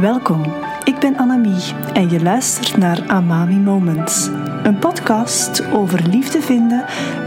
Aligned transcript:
Welkom, 0.00 0.42
ik 0.84 0.98
ben 0.98 1.16
Annemie 1.16 1.74
en 1.92 2.10
je 2.10 2.22
luistert 2.22 2.76
naar 2.76 3.08
Amami 3.08 3.56
Moments. 3.56 4.28
Een 4.62 4.78
podcast 4.78 5.72
over 5.72 6.08
liefde 6.08 6.40
vinden, 6.40 6.84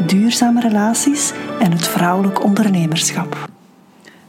duurzame 0.08 0.62
relaties 0.62 1.34
en 1.60 1.72
het 1.72 1.88
vrouwelijk 1.88 2.44
ondernemerschap. 2.44 3.50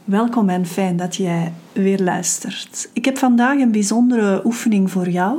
Welkom 0.03 0.49
en 0.49 0.65
fijn 0.65 0.97
dat 0.97 1.15
jij 1.15 1.53
weer 1.71 1.99
luistert. 1.99 2.89
Ik 2.93 3.05
heb 3.05 3.17
vandaag 3.17 3.59
een 3.59 3.71
bijzondere 3.71 4.41
oefening 4.45 4.91
voor 4.91 5.09
jou. 5.09 5.37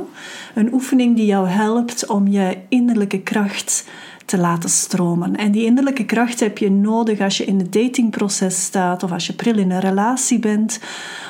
Een 0.55 0.73
oefening 0.73 1.15
die 1.15 1.25
jou 1.25 1.47
helpt 1.47 2.07
om 2.07 2.27
je 2.27 2.57
innerlijke 2.69 3.19
kracht 3.21 3.87
te 4.31 4.37
laten 4.37 4.69
stromen. 4.69 5.35
En 5.35 5.51
die 5.51 5.65
innerlijke 5.65 6.05
kracht 6.05 6.39
heb 6.39 6.57
je 6.57 6.71
nodig 6.71 7.19
als 7.19 7.37
je 7.37 7.45
in 7.45 7.59
het 7.59 7.73
datingproces 7.73 8.63
staat 8.63 9.03
of 9.03 9.11
als 9.11 9.27
je 9.27 9.33
pril 9.33 9.57
in 9.57 9.71
een 9.71 9.79
relatie 9.79 10.39
bent, 10.39 10.79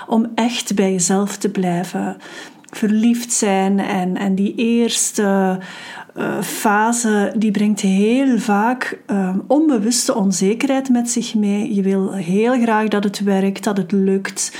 om 0.07 0.31
echt 0.35 0.75
bij 0.75 0.91
jezelf 0.91 1.37
te 1.37 1.49
blijven. 1.49 2.17
Verliefd 2.69 3.33
zijn 3.33 3.79
en, 3.79 4.17
en 4.17 4.35
die 4.35 4.55
eerste 4.55 5.59
uh, 6.17 6.41
fase 6.41 7.33
die 7.37 7.51
brengt 7.51 7.79
heel 7.79 8.37
vaak 8.37 8.99
uh, 9.07 9.35
onbewuste 9.47 10.15
onzekerheid 10.15 10.89
met 10.89 11.09
zich 11.09 11.35
mee. 11.35 11.73
Je 11.73 11.81
wil 11.81 12.13
heel 12.13 12.61
graag 12.61 12.87
dat 12.87 13.03
het 13.03 13.23
werkt, 13.23 13.63
dat 13.63 13.77
het 13.77 13.91
lukt. 13.91 14.51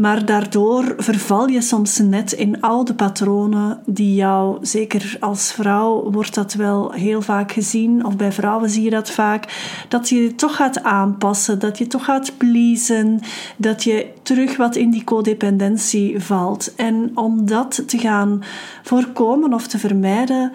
Maar 0.00 0.24
daardoor 0.24 0.94
verval 0.96 1.48
je 1.48 1.60
soms 1.60 1.98
net 1.98 2.32
in 2.32 2.60
oude 2.60 2.94
patronen 2.94 3.80
die 3.86 4.14
jou, 4.14 4.58
zeker 4.60 5.16
als 5.20 5.52
vrouw 5.52 6.10
wordt 6.10 6.34
dat 6.34 6.54
wel 6.54 6.92
heel 6.92 7.22
vaak 7.22 7.52
gezien, 7.52 8.04
of 8.04 8.16
bij 8.16 8.32
vrouwen 8.32 8.70
zie 8.70 8.82
je 8.82 8.90
dat 8.90 9.10
vaak, 9.10 9.74
dat 9.88 10.08
je 10.08 10.22
je 10.22 10.34
toch 10.34 10.56
gaat 10.56 10.82
aanpassen, 10.82 11.58
dat 11.58 11.78
je 11.78 11.86
toch 11.86 12.04
gaat 12.04 12.32
pleasen, 12.36 13.20
dat 13.56 13.82
je 13.84 14.12
terug 14.22 14.56
wat 14.56 14.76
in 14.76 14.90
die 14.90 15.04
codependentie 15.04 16.20
valt. 16.20 16.74
En 16.74 17.10
om 17.14 17.46
dat 17.46 17.82
te 17.86 17.98
gaan 17.98 18.42
voorkomen 18.82 19.54
of 19.54 19.66
te 19.66 19.78
vermijden, 19.78 20.52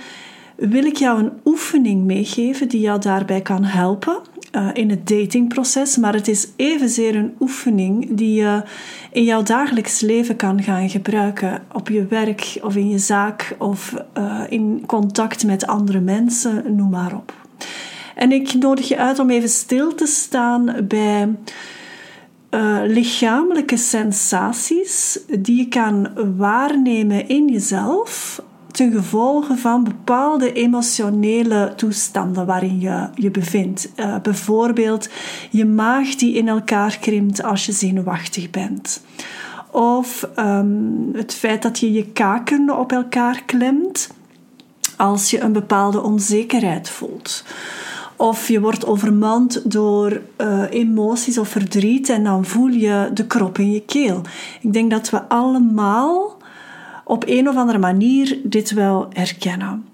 wil 0.55 0.83
ik 0.83 0.95
jou 0.95 1.19
een 1.19 1.31
oefening 1.45 2.03
meegeven 2.03 2.67
die 2.67 2.81
jou 2.81 2.99
daarbij 2.99 3.41
kan 3.41 3.63
helpen 3.63 4.17
uh, 4.55 4.69
in 4.73 4.89
het 4.89 5.07
datingproces. 5.07 5.97
Maar 5.97 6.13
het 6.13 6.27
is 6.27 6.47
evenzeer 6.55 7.15
een 7.15 7.35
oefening 7.39 8.07
die 8.09 8.33
je 8.33 8.63
in 9.11 9.23
jouw 9.23 9.43
dagelijks 9.43 9.99
leven 9.99 10.35
kan 10.35 10.63
gaan 10.63 10.89
gebruiken. 10.89 11.63
Op 11.73 11.89
je 11.89 12.05
werk 12.05 12.59
of 12.61 12.75
in 12.75 12.89
je 12.89 12.99
zaak 12.99 13.55
of 13.57 13.93
uh, 14.17 14.41
in 14.49 14.83
contact 14.85 15.45
met 15.45 15.67
andere 15.67 15.99
mensen, 15.99 16.75
noem 16.75 16.89
maar 16.89 17.15
op. 17.15 17.33
En 18.15 18.31
ik 18.31 18.53
nodig 18.53 18.87
je 18.87 18.97
uit 18.97 19.19
om 19.19 19.29
even 19.29 19.49
stil 19.49 19.95
te 19.95 20.05
staan 20.05 20.75
bij 20.87 21.35
uh, 22.51 22.79
lichamelijke 22.83 23.77
sensaties 23.77 25.19
die 25.39 25.57
je 25.57 25.67
kan 25.67 26.09
waarnemen 26.37 27.27
in 27.27 27.47
jezelf 27.51 28.41
ten 28.75 28.91
gevolge 28.91 29.57
van 29.57 29.83
bepaalde 29.83 30.53
emotionele 30.53 31.73
toestanden 31.75 32.45
waarin 32.45 32.79
je 32.79 33.07
je 33.15 33.31
bevindt. 33.31 33.91
Uh, 33.95 34.15
bijvoorbeeld 34.21 35.09
je 35.49 35.65
maag 35.65 36.15
die 36.15 36.35
in 36.35 36.47
elkaar 36.47 36.97
krimpt 36.99 37.43
als 37.43 37.65
je 37.65 37.71
zenuwachtig 37.71 38.49
bent. 38.49 39.03
Of 39.71 40.29
um, 40.39 41.09
het 41.13 41.33
feit 41.33 41.61
dat 41.61 41.79
je 41.79 41.91
je 41.91 42.05
kaken 42.05 42.77
op 42.77 42.91
elkaar 42.91 43.43
klemt 43.45 44.09
als 44.97 45.29
je 45.29 45.39
een 45.39 45.53
bepaalde 45.53 46.01
onzekerheid 46.01 46.89
voelt. 46.89 47.43
Of 48.15 48.47
je 48.47 48.61
wordt 48.61 48.85
overmand 48.85 49.71
door 49.71 50.21
uh, 50.37 50.63
emoties 50.69 51.37
of 51.37 51.47
verdriet 51.47 52.09
en 52.09 52.23
dan 52.23 52.45
voel 52.45 52.67
je 52.67 53.09
de 53.13 53.27
krop 53.27 53.57
in 53.57 53.71
je 53.71 53.81
keel. 53.81 54.21
Ik 54.61 54.73
denk 54.73 54.91
dat 54.91 55.09
we 55.09 55.29
allemaal 55.29 56.34
op 57.05 57.23
een 57.27 57.49
of 57.49 57.55
andere 57.55 57.77
manier 57.77 58.39
dit 58.43 58.71
wel 58.71 59.07
herkennen. 59.09 59.85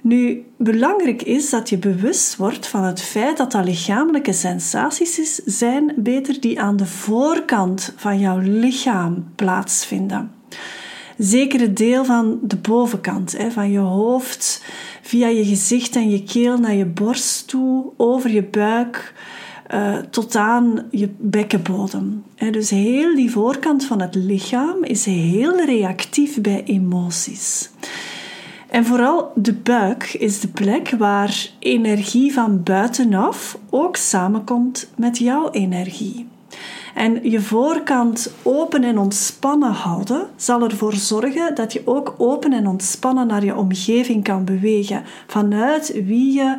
Nu, 0.00 0.44
belangrijk 0.56 1.22
is 1.22 1.50
dat 1.50 1.68
je 1.68 1.78
bewust 1.78 2.36
wordt 2.36 2.66
van 2.66 2.84
het 2.84 3.02
feit 3.02 3.36
dat 3.36 3.52
dat 3.52 3.64
lichamelijke 3.64 4.32
sensaties 4.32 5.34
zijn, 5.44 5.92
beter 5.96 6.40
die 6.40 6.60
aan 6.60 6.76
de 6.76 6.86
voorkant 6.86 7.92
van 7.96 8.18
jouw 8.18 8.38
lichaam 8.38 9.24
plaatsvinden. 9.34 10.30
Zeker 11.18 11.60
het 11.60 11.76
deel 11.76 12.04
van 12.04 12.38
de 12.42 12.56
bovenkant, 12.56 13.36
van 13.48 13.70
je 13.70 13.78
hoofd, 13.78 14.64
via 15.02 15.26
je 15.26 15.44
gezicht 15.44 15.96
en 15.96 16.10
je 16.10 16.22
keel 16.22 16.58
naar 16.58 16.74
je 16.74 16.86
borst 16.86 17.48
toe, 17.48 17.84
over 17.96 18.30
je 18.30 18.42
buik, 18.42 19.14
uh, 19.74 19.96
tot 20.10 20.36
aan 20.36 20.86
je 20.90 21.08
bekkenbodem. 21.18 22.24
dus 22.50 22.70
heel 22.70 23.14
die 23.14 23.30
voorkant 23.30 23.84
van 23.84 24.00
het 24.00 24.14
lichaam 24.14 24.84
is 24.84 25.04
heel 25.04 25.64
reactief 25.64 26.40
bij 26.40 26.64
emoties. 26.64 27.70
En 28.68 28.84
vooral 28.84 29.32
de 29.34 29.54
buik 29.54 30.14
is 30.14 30.40
de 30.40 30.48
plek 30.48 30.90
waar 30.98 31.50
energie 31.58 32.32
van 32.32 32.62
buitenaf 32.62 33.58
ook 33.70 33.96
samenkomt 33.96 34.90
met 34.96 35.18
jouw 35.18 35.50
energie. 35.50 36.28
En 36.94 37.30
je 37.30 37.40
voorkant 37.40 38.32
open 38.42 38.84
en 38.84 38.98
ontspannen 38.98 39.72
houden 39.72 40.26
zal 40.36 40.62
ervoor 40.62 40.92
zorgen 40.92 41.54
dat 41.54 41.72
je 41.72 41.82
ook 41.84 42.14
open 42.18 42.52
en 42.52 42.66
ontspannen 42.66 43.26
naar 43.26 43.44
je 43.44 43.56
omgeving 43.56 44.24
kan 44.24 44.44
bewegen 44.44 45.02
vanuit 45.26 45.92
wie 46.04 46.32
je 46.32 46.56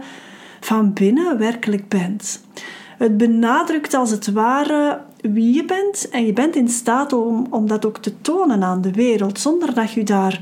van 0.60 0.94
binnen 0.94 1.38
werkelijk 1.38 1.88
bent. 1.88 2.42
Het 2.98 3.18
benadrukt 3.18 3.94
als 3.94 4.12
het 4.12 4.32
ware 4.32 5.02
wie 5.22 5.54
je 5.54 5.66
bent 5.66 6.10
en 6.10 6.26
je 6.26 6.34
bent 6.34 6.56
in 6.56 6.70
staat 6.70 7.14
om, 7.14 7.48
om 7.50 7.68
dat 7.68 7.86
ook 7.86 7.98
te 7.98 8.22
tonen 8.22 8.64
aan 8.64 8.82
de 8.82 8.92
wereld 8.92 9.40
zonder 9.40 9.74
dat 9.74 9.92
je 9.92 10.04
daar 10.04 10.42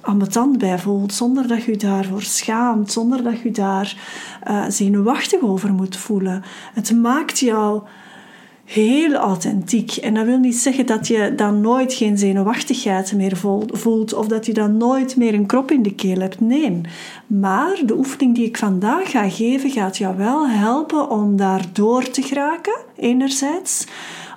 ambetant 0.00 0.58
bij 0.58 0.78
voelt, 0.78 1.12
zonder 1.12 1.48
dat 1.48 1.64
je 1.64 1.76
daarvoor 1.76 2.22
schaamt, 2.22 2.92
zonder 2.92 3.22
dat 3.22 3.40
je 3.40 3.50
daar 3.50 3.96
uh, 4.48 4.64
zenuwachtig 4.68 5.40
over 5.40 5.72
moet 5.72 5.96
voelen. 5.96 6.42
Het 6.74 6.92
maakt 6.92 7.38
jou 7.38 7.82
heel 8.64 9.12
authentiek. 9.12 9.96
En 9.96 10.14
dat 10.14 10.24
wil 10.24 10.38
niet 10.38 10.56
zeggen 10.56 10.86
dat 10.86 11.06
je 11.06 11.32
dan 11.36 11.60
nooit 11.60 11.94
geen 11.94 12.18
zenuwachtigheid 12.18 13.12
meer 13.12 13.36
voelt 13.72 14.14
of 14.14 14.26
dat 14.26 14.46
je 14.46 14.52
dan 14.52 14.76
nooit 14.76 15.16
meer 15.16 15.34
een 15.34 15.46
krop 15.46 15.70
in 15.70 15.82
de 15.82 15.94
keel 15.94 16.20
hebt. 16.20 16.40
Nee. 16.40 16.80
Maar 17.26 17.80
de 17.86 17.96
oefening 17.96 18.34
die 18.34 18.46
ik 18.46 18.56
vandaag 18.56 19.10
ga 19.10 19.28
geven 19.28 19.70
gaat 19.70 19.96
jou 19.96 20.16
wel 20.16 20.48
helpen 20.48 21.10
om 21.10 21.36
daar 21.36 21.64
door 21.72 22.10
te 22.10 22.22
geraken, 22.22 22.76
enerzijds. 22.96 23.86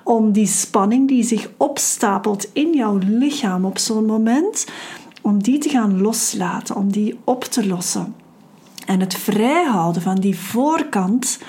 Om 0.03 0.31
die 0.31 0.47
spanning 0.47 1.07
die 1.07 1.23
zich 1.23 1.49
opstapelt 1.57 2.49
in 2.53 2.73
jouw 2.73 2.99
lichaam 3.07 3.66
op 3.66 3.77
zo'n 3.77 4.05
moment, 4.05 4.67
om 5.21 5.43
die 5.43 5.57
te 5.57 5.69
gaan 5.69 6.01
loslaten, 6.01 6.75
om 6.75 6.91
die 6.91 7.17
op 7.23 7.43
te 7.43 7.67
lossen. 7.67 8.16
En 8.85 8.99
het 8.99 9.13
vrijhouden 9.16 10.01
van 10.01 10.16
die 10.16 10.37
voorkant 10.37 11.39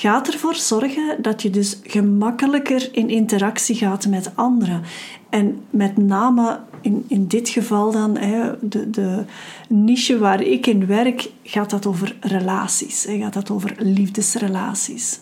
gaat 0.00 0.28
ervoor 0.28 0.54
zorgen 0.54 1.22
dat 1.22 1.42
je 1.42 1.50
dus 1.50 1.78
gemakkelijker 1.82 2.88
in 2.92 3.08
interactie 3.08 3.74
gaat 3.74 4.06
met 4.06 4.30
anderen. 4.34 4.82
En 5.28 5.60
met 5.70 5.96
name 5.96 6.60
in, 6.80 7.04
in 7.08 7.26
dit 7.26 7.48
geval 7.48 7.92
dan, 7.92 8.16
hè, 8.16 8.50
de, 8.60 8.90
de 8.90 9.24
niche 9.68 10.18
waar 10.18 10.42
ik 10.42 10.66
in 10.66 10.86
werk, 10.86 11.30
gaat 11.42 11.70
dat 11.70 11.86
over 11.86 12.16
relaties. 12.20 13.04
Hè, 13.04 13.18
gaat 13.18 13.32
dat 13.32 13.50
over 13.50 13.74
liefdesrelaties. 13.78 15.20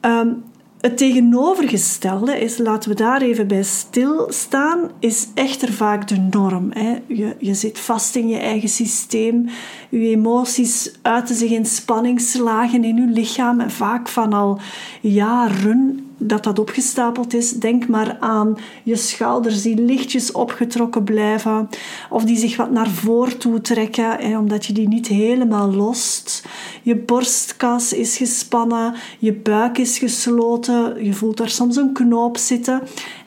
Um, 0.00 0.42
het 0.80 0.96
tegenovergestelde 0.96 2.40
is, 2.40 2.58
laten 2.58 2.90
we 2.90 2.96
daar 2.96 3.22
even 3.22 3.46
bij 3.46 3.62
stilstaan, 3.62 4.90
is 4.98 5.28
echter 5.34 5.72
vaak 5.72 6.08
de 6.08 6.28
norm. 6.30 6.70
Hè. 6.72 6.98
Je, 7.06 7.36
je 7.38 7.54
zit 7.54 7.78
vast 7.78 8.16
in 8.16 8.28
je 8.28 8.38
eigen 8.38 8.68
systeem. 8.68 9.48
Je 9.88 10.08
emoties 10.08 10.92
uiten 11.02 11.34
zich 11.34 11.50
in 11.50 11.66
spanningslagen 11.66 12.84
in 12.84 12.96
je 12.96 13.06
lichaam 13.06 13.60
en 13.60 13.70
vaak 13.70 14.08
van 14.08 14.32
al 14.32 14.60
jaren 15.00 16.10
dat 16.18 16.44
dat 16.44 16.58
opgestapeld 16.58 17.34
is. 17.34 17.50
Denk 17.50 17.88
maar 17.88 18.16
aan 18.20 18.56
je 18.82 18.96
schouders 18.96 19.62
die 19.62 19.80
lichtjes 19.80 20.32
opgetrokken 20.32 21.04
blijven 21.04 21.68
of 22.10 22.24
die 22.24 22.36
zich 22.36 22.56
wat 22.56 22.70
naar 22.70 22.90
voren 22.90 23.38
toe 23.38 23.60
trekken 23.60 24.10
hè, 24.18 24.38
omdat 24.38 24.66
je 24.66 24.72
die 24.72 24.88
niet 24.88 25.06
helemaal 25.06 25.74
lost. 25.74 26.44
Je 26.82 26.96
borstkas 26.96 27.92
is 27.92 28.16
gespannen, 28.16 28.94
je 29.18 29.32
buik 29.32 29.78
is 29.78 29.98
gesloten, 29.98 31.04
je 31.04 31.12
voelt 31.12 31.40
er 31.40 31.50
soms 31.50 31.76
een 31.76 31.92
knoop 31.92 32.36
zitten. 32.36 32.82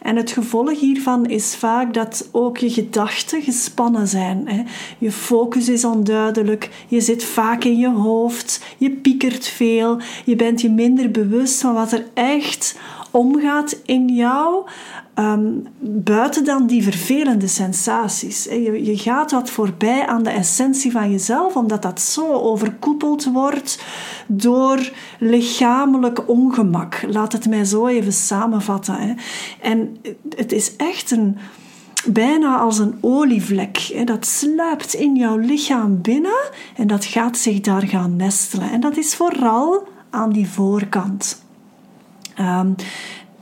En 0.09 0.15
het 0.15 0.31
gevolg 0.31 0.79
hiervan 0.79 1.25
is 1.25 1.55
vaak 1.55 1.93
dat 1.93 2.29
ook 2.31 2.57
je 2.57 2.69
gedachten 2.69 3.41
gespannen 3.41 4.07
zijn. 4.07 4.47
Hè. 4.47 4.63
Je 4.97 5.11
focus 5.11 5.69
is 5.69 5.85
onduidelijk, 5.85 6.69
je 6.87 7.01
zit 7.01 7.23
vaak 7.23 7.63
in 7.63 7.77
je 7.77 7.89
hoofd, 7.89 8.63
je 8.77 8.91
piekert 8.91 9.47
veel, 9.47 9.99
je 10.25 10.35
bent 10.35 10.61
je 10.61 10.69
minder 10.69 11.11
bewust 11.11 11.61
van 11.61 11.73
wat 11.73 11.91
er 11.91 12.05
echt 12.13 12.79
omgaat 13.11 13.79
in 13.85 14.07
jou, 14.07 14.63
ehm, 15.19 15.51
buiten 16.03 16.45
dan 16.45 16.67
die 16.67 16.83
vervelende 16.83 17.47
sensaties. 17.47 18.43
Je, 18.43 18.85
je 18.85 18.97
gaat 18.97 19.31
wat 19.31 19.49
voorbij 19.49 20.07
aan 20.07 20.23
de 20.23 20.29
essentie 20.29 20.91
van 20.91 21.11
jezelf, 21.11 21.55
omdat 21.55 21.81
dat 21.81 22.01
zo 22.01 22.31
overkoepeld 22.31 23.31
wordt 23.31 23.83
door 24.27 24.91
lichamelijk 25.19 26.29
ongemak. 26.29 27.05
Laat 27.07 27.33
het 27.33 27.49
mij 27.49 27.65
zo 27.65 27.87
even 27.87 28.13
samenvatten. 28.13 28.95
Hè. 28.95 29.13
En 29.61 29.97
het 30.35 30.51
is 30.51 30.75
echt 30.75 31.11
een 31.11 31.37
bijna 32.05 32.57
als 32.57 32.79
een 32.79 32.97
olievlek. 33.01 34.01
Dat 34.05 34.25
sluipt 34.25 34.93
in 34.93 35.15
jouw 35.15 35.37
lichaam 35.37 36.01
binnen 36.01 36.49
en 36.75 36.87
dat 36.87 37.05
gaat 37.05 37.37
zich 37.37 37.59
daar 37.59 37.87
gaan 37.87 38.15
nestelen. 38.15 38.71
En 38.71 38.79
dat 38.79 38.97
is 38.97 39.15
vooral 39.15 39.87
aan 40.09 40.31
die 40.31 40.49
voorkant. 40.49 41.45
Ehm, 42.35 42.71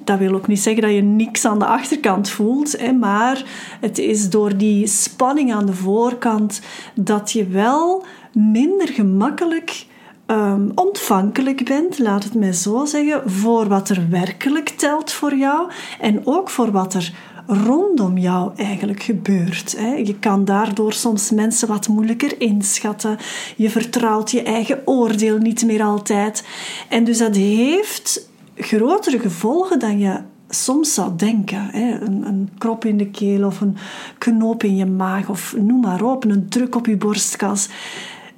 dat 0.07 0.19
wil 0.19 0.33
ook 0.33 0.47
niet 0.47 0.59
zeggen 0.59 0.81
dat 0.81 0.91
je 0.91 1.01
niks 1.01 1.45
aan 1.45 1.59
de 1.59 1.65
achterkant 1.65 2.29
voelt, 2.29 2.79
hè, 2.79 2.91
maar 2.91 3.43
het 3.81 3.97
is 3.97 4.29
door 4.29 4.57
die 4.57 4.87
spanning 4.87 5.53
aan 5.53 5.65
de 5.65 5.73
voorkant 5.73 6.61
dat 6.95 7.31
je 7.31 7.47
wel 7.47 8.05
minder 8.33 8.87
gemakkelijk 8.87 9.85
um, 10.27 10.71
ontvankelijk 10.75 11.65
bent, 11.65 11.99
laat 11.99 12.23
het 12.23 12.33
mij 12.33 12.53
zo 12.53 12.85
zeggen, 12.85 13.31
voor 13.31 13.67
wat 13.67 13.89
er 13.89 14.09
werkelijk 14.09 14.69
telt 14.69 15.11
voor 15.11 15.35
jou 15.35 15.71
en 15.99 16.21
ook 16.27 16.49
voor 16.49 16.71
wat 16.71 16.93
er 16.93 17.13
rondom 17.47 18.17
jou 18.17 18.51
eigenlijk 18.55 19.03
gebeurt. 19.03 19.71
Je 20.03 20.15
kan 20.19 20.45
daardoor 20.45 20.93
soms 20.93 21.31
mensen 21.31 21.67
wat 21.67 21.87
moeilijker 21.87 22.41
inschatten. 22.41 23.17
Je 23.55 23.69
vertrouwt 23.69 24.31
je 24.31 24.41
eigen 24.41 24.81
oordeel 24.85 25.37
niet 25.37 25.65
meer 25.65 25.83
altijd. 25.83 26.43
En 26.89 27.03
dus 27.03 27.17
dat 27.17 27.35
heeft 27.35 28.29
grotere 28.57 29.19
gevolgen 29.19 29.79
dan 29.79 29.99
je 29.99 30.19
soms 30.49 30.93
zou 30.93 31.11
denken. 31.15 31.69
Een, 31.75 32.27
een 32.27 32.49
krop 32.57 32.85
in 32.85 32.97
de 32.97 33.09
keel 33.09 33.45
of 33.45 33.61
een 33.61 33.77
knoop 34.17 34.63
in 34.63 34.75
je 34.75 34.85
maag 34.85 35.29
of 35.29 35.55
noem 35.57 35.79
maar 35.79 36.03
op, 36.03 36.25
een 36.25 36.49
druk 36.49 36.75
op 36.75 36.85
je 36.85 36.97
borstkas 36.97 37.69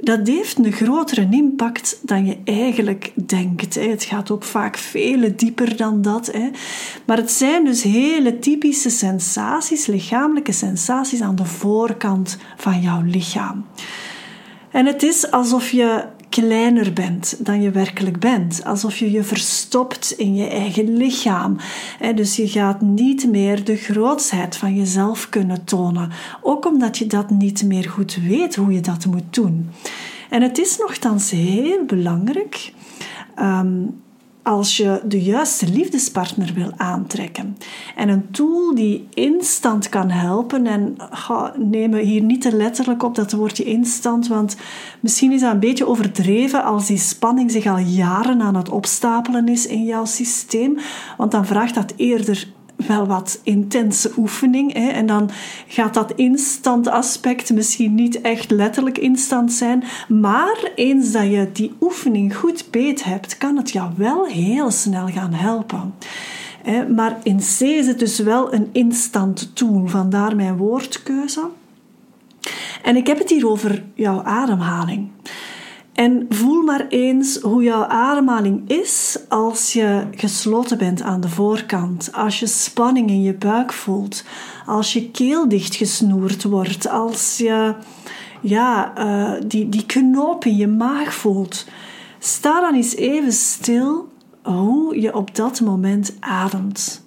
dat 0.02 0.28
heeft 0.28 0.58
een 0.58 0.72
grotere 0.72 1.28
impact 1.30 2.00
dan 2.02 2.26
je 2.26 2.38
eigenlijk 2.44 3.12
denkt. 3.26 3.76
Het 3.76 4.04
gaat 4.04 4.32
ook 4.32 4.44
vaak 4.44 4.78
veel 4.78 5.32
dieper 5.36 5.78
dan 5.78 6.02
dat. 6.02 6.32
Maar 7.06 7.18
het 7.18 7.32
zijn 7.32 7.66
dus 7.66 7.84
hele 7.84 8.40
typische 8.40 8.90
sensaties, 8.90 9.86
lichamelijke 9.86 10.52
sensaties 10.52 11.22
aan 11.22 11.36
de 11.36 11.46
voorkant 11.46 12.38
van 12.58 12.82
jouw 12.82 13.02
lichaam. 13.02 13.66
En 14.72 14.86
het 14.86 15.04
is 15.04 15.32
alsof 15.32 15.72
je 15.72 16.04
kleiner 16.30 16.94
bent 16.94 17.46
dan 17.46 17.62
je 17.62 17.72
werkelijk 17.72 18.20
bent. 18.20 18.64
Alsof 18.66 18.98
je 18.98 19.12
je 19.12 19.24
verstopt 19.24 20.12
in 20.12 20.36
je 20.36 20.48
eigen 20.48 20.98
lichaam. 20.98 21.58
Dus 22.16 22.36
je 22.36 22.48
gaat 22.48 22.82
niet 22.82 23.28
meer 23.28 23.64
de 23.64 23.76
grootsheid 23.76 24.58
van 24.58 24.76
jezelf 24.76 25.30
kunnen 25.30 25.64
tonen. 25.64 26.12
Ook 26.42 26.66
omdat 26.66 26.98
je 26.98 27.08
dat 27.08 27.30
niet 27.30 27.64
meer 27.64 27.90
goed 27.90 28.16
weet 28.16 28.56
hoe 28.56 28.74
je 28.74 28.82
dat 28.82 29.06
moet 29.06 29.34
doen. 29.34 29.70
En 30.30 30.42
het 30.42 30.58
is 30.58 30.78
nogthans 30.78 31.32
heel 31.32 31.86
belangrijk 31.86 32.74
ehm, 33.36 33.82
als 34.44 34.78
je 34.78 35.02
de 35.06 35.22
juiste 35.22 35.68
liefdespartner 35.68 36.54
wil 36.54 36.72
aantrekken. 36.78 37.58
En 37.96 38.10
een 38.10 38.32
tool 38.32 38.76
die 38.76 39.08
instant 39.14 39.90
kan 39.90 40.10
helpen, 40.10 40.68
en 40.68 40.96
ga, 41.10 41.54
neem 41.58 41.94
hier 41.94 42.22
niet 42.22 42.42
te 42.42 42.56
letterlijk 42.56 43.04
op 43.04 43.16
dat 43.16 43.32
woordje 43.32 43.64
instant, 43.64 44.28
want 44.28 44.58
misschien 45.00 45.32
is 45.32 45.42
dat 45.42 45.54
een 45.54 45.60
beetje 45.60 45.88
overdreven 45.88 46.64
als 46.64 46.88
die 46.88 46.98
spanning 46.98 47.52
zich 47.52 47.66
al 47.66 47.78
jaren 47.78 48.42
aan 48.42 48.56
het 48.56 48.70
opstapelen 48.70 49.48
is 49.48 49.68
in 49.68 49.84
jouw 49.84 50.06
systeem, 50.06 50.78
want 51.18 51.32
dan 51.32 51.46
vraagt 51.46 51.76
dat 51.76 51.94
eerder 51.96 52.48
wel 52.88 53.08
wat 53.08 53.40
intense 53.44 54.12
oefening. 54.18 54.74
Hè? 54.74 54.88
En 54.88 55.06
dan 55.06 55.30
gaat 55.68 55.94
dat 55.94 56.14
instant 56.16 56.88
aspect 56.88 57.54
misschien 57.54 57.96
niet 57.96 58.22
echt 58.22 58.52
letterlijk 58.52 58.98
instant 58.98 59.52
zijn. 59.52 59.84
Maar 60.08 60.72
eens 60.76 61.12
dat 61.12 61.24
je 61.24 61.50
die 61.54 61.74
oefening 61.82 62.36
goed 62.36 62.68
beet 62.72 63.04
hebt, 63.04 63.38
kan 63.38 63.58
het 63.58 63.72
jou 63.72 63.92
wel 63.96 64.26
heel 64.26 64.72
snel 64.72 65.08
gaan 65.08 65.34
helpen. 65.34 65.94
Maar 66.96 67.18
in 67.24 67.38
C 67.38 67.60
is 67.60 67.88
het 67.88 68.00
dus 68.00 68.20
wel 68.20 68.54
een 68.54 68.70
instant 68.72 69.56
tool, 69.56 69.88
vandaar 69.88 70.36
mijn 70.36 70.58
woordkeuze. 70.58 71.50
En 72.84 72.96
ik 72.96 73.08
heb 73.08 73.18
het 73.18 73.30
hier 73.30 73.50
over 73.50 73.84
jouw 73.94 74.24
ademhaling. 74.24 75.08
En 76.00 76.26
voel 76.30 76.64
maar 76.64 76.88
eens 76.88 77.40
hoe 77.40 77.64
jouw 77.64 77.84
ademhaling 77.84 78.70
is 78.70 79.20
als 79.28 79.74
je 79.74 80.04
gesloten 80.16 80.78
bent 80.78 81.02
aan 81.02 81.22
de 81.22 81.30
voorkant, 81.30 82.10
als 82.14 82.40
je 82.40 82.48
spanning 82.48 83.10
in 83.10 83.22
je 83.22 83.34
buik 83.34 83.74
voelt, 83.74 84.24
als 84.66 84.94
je 84.94 85.12
keel 85.12 85.50
dichtgesnoerd 85.50 86.44
wordt, 86.44 86.90
als 86.90 87.38
je 87.38 87.76
ja, 88.42 88.94
uh, 88.98 89.42
die, 89.48 89.70
die 89.70 89.86
knoop 89.86 90.46
in 90.46 90.56
je 90.56 90.68
maag 90.68 91.14
voelt. 91.14 91.66
Sta 92.20 92.62
dan 92.62 92.76
eens 92.76 92.96
even 92.96 93.34
stil 93.34 94.08
hoe 94.44 95.02
je 95.02 95.16
op 95.16 95.36
dat 95.36 95.62
moment 95.62 96.18
ademt. 96.20 97.06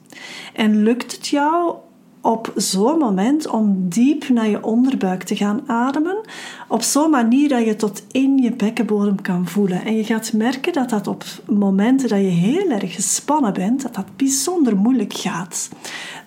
En 0.54 0.82
lukt 0.82 1.12
het 1.12 1.28
jou 1.28 1.74
op 2.22 2.52
zo'n 2.56 2.98
moment 2.98 3.48
om 3.48 3.88
diep 3.88 4.28
naar 4.28 4.48
je 4.48 4.64
onderbuik 4.64 5.22
te 5.22 5.36
gaan 5.36 5.60
ademen. 5.66 6.20
Op 6.68 6.82
zo'n 6.82 7.10
manier 7.10 7.48
dat 7.48 7.64
je 7.64 7.76
tot 7.76 8.02
in 8.10 8.38
je 8.38 8.52
bekkenbodem 8.52 9.20
kan 9.20 9.48
voelen. 9.48 9.84
En 9.84 9.96
je 9.96 10.04
gaat 10.04 10.32
merken 10.32 10.72
dat 10.72 10.90
dat 10.90 11.06
op 11.06 11.24
momenten 11.46 12.08
dat 12.08 12.18
je 12.18 12.24
heel 12.24 12.70
erg 12.70 12.94
gespannen 12.94 13.52
bent, 13.52 13.82
dat 13.82 13.94
dat 13.94 14.16
bijzonder 14.16 14.76
moeilijk 14.76 15.12
gaat. 15.12 15.70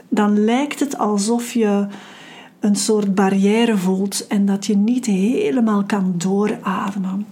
Dan 0.09 0.43
lijkt 0.43 0.79
het 0.79 0.97
alsof 0.97 1.53
je 1.53 1.87
een 2.59 2.75
soort 2.75 3.15
barrière 3.15 3.77
voelt 3.77 4.27
en 4.27 4.45
dat 4.45 4.65
je 4.65 4.77
niet 4.77 5.05
helemaal 5.05 5.83
kan 5.83 6.13
doorademen. 6.17 7.27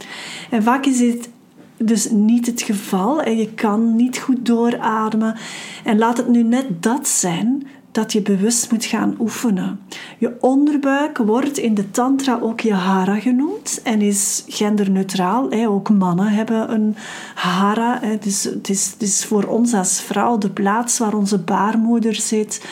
En 0.49 0.63
vaak 0.63 0.85
is 0.85 0.97
dit 0.97 1.29
dus 1.77 2.09
niet 2.09 2.45
het 2.45 2.61
geval 2.61 3.21
en 3.21 3.37
je 3.37 3.53
kan 3.53 3.95
niet 3.95 4.17
goed 4.17 4.45
doorademen. 4.45 5.35
En 5.83 5.97
laat 5.97 6.17
het 6.17 6.27
nu 6.27 6.43
net 6.43 6.83
dat 6.83 7.07
zijn 7.07 7.67
dat 7.93 8.11
je 8.11 8.21
bewust 8.21 8.71
moet 8.71 8.85
gaan 8.85 9.15
oefenen. 9.19 9.79
Je 10.17 10.35
onderbuik 10.39 11.17
wordt 11.17 11.57
in 11.57 11.73
de 11.73 11.91
tantra 11.91 12.39
ook 12.41 12.59
je 12.59 12.73
hara 12.73 13.19
genoemd 13.19 13.81
en 13.83 14.01
is 14.01 14.43
genderneutraal. 14.47 15.51
Ook 15.51 15.89
mannen 15.89 16.27
hebben 16.27 16.71
een 16.73 16.95
hara. 17.35 18.01
Dus 18.19 18.43
het 18.43 18.69
is, 18.69 18.85
het 18.85 19.01
is 19.01 19.25
voor 19.25 19.43
ons 19.43 19.73
als 19.73 20.01
vrouw 20.01 20.37
de 20.37 20.49
plaats 20.49 20.97
waar 20.97 21.13
onze 21.13 21.39
baarmoeder 21.39 22.15
zit 22.15 22.65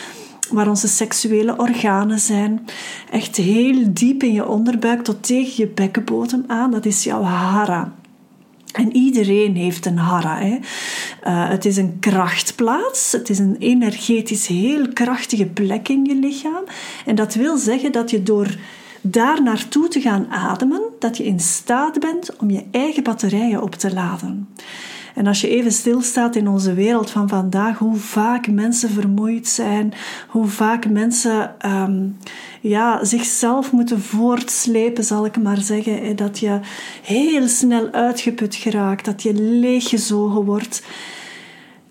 waar 0.50 0.68
onze 0.68 0.88
seksuele 0.88 1.56
organen 1.56 2.18
zijn. 2.18 2.66
Echt 3.10 3.36
heel 3.36 3.84
diep 3.88 4.22
in 4.22 4.32
je 4.32 4.48
onderbuik 4.48 5.02
tot 5.02 5.22
tegen 5.22 5.52
je 5.56 5.66
bekkenbodem 5.66 6.44
aan. 6.46 6.70
Dat 6.70 6.84
is 6.84 7.04
jouw 7.04 7.22
hara. 7.22 7.92
En 8.72 8.96
iedereen 8.96 9.56
heeft 9.56 9.86
een 9.86 9.98
hara. 9.98 10.38
Hè. 10.38 10.58
Uh, 11.26 11.48
het 11.48 11.64
is 11.64 11.76
een 11.76 11.96
krachtplaats. 12.00 13.12
Het 13.12 13.30
is 13.30 13.38
een 13.38 13.56
energetisch 13.58 14.46
heel 14.46 14.88
krachtige 14.92 15.46
plek 15.46 15.88
in 15.88 16.04
je 16.04 16.14
lichaam. 16.14 16.64
En 17.06 17.14
dat 17.14 17.34
wil 17.34 17.56
zeggen 17.56 17.92
dat 17.92 18.10
je 18.10 18.22
door 18.22 18.56
daar 19.00 19.42
naartoe 19.42 19.88
te 19.88 20.00
gaan 20.00 20.26
ademen, 20.30 20.82
dat 20.98 21.16
je 21.16 21.24
in 21.24 21.40
staat 21.40 22.00
bent 22.00 22.36
om 22.36 22.50
je 22.50 22.64
eigen 22.70 23.02
batterijen 23.02 23.62
op 23.62 23.74
te 23.74 23.92
laden. 23.92 24.48
En 25.14 25.26
als 25.26 25.40
je 25.40 25.48
even 25.48 25.72
stilstaat 25.72 26.36
in 26.36 26.48
onze 26.48 26.74
wereld 26.74 27.10
van 27.10 27.28
vandaag, 27.28 27.78
hoe 27.78 27.96
vaak 27.96 28.48
mensen 28.48 28.90
vermoeid 28.90 29.48
zijn, 29.48 29.94
hoe 30.28 30.46
vaak 30.46 30.88
mensen 30.88 31.60
ehm, 31.60 32.08
ja, 32.60 33.04
zichzelf 33.04 33.72
moeten 33.72 34.00
voortslepen, 34.00 35.04
zal 35.04 35.24
ik 35.26 35.36
maar 35.36 35.60
zeggen. 35.60 36.16
Dat 36.16 36.38
je 36.38 36.60
heel 37.02 37.48
snel 37.48 37.90
uitgeput 37.90 38.54
geraakt, 38.54 39.04
dat 39.04 39.22
je 39.22 39.34
leeggezogen 39.34 40.44
wordt. 40.44 40.82